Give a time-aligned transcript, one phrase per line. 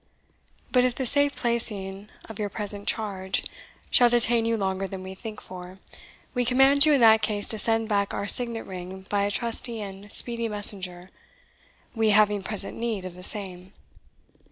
[0.71, 3.43] But if the safe placing of your present charge
[3.91, 5.77] shall detain you longer than we think for,
[6.33, 9.79] we command you in that case to send back our signet ring by a trusty
[9.79, 11.11] and speedy messenger,
[11.93, 13.73] we having present need of the same.